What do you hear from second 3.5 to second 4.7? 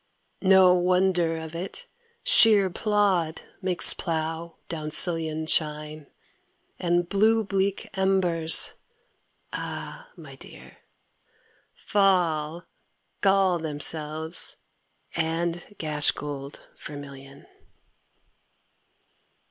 makes plough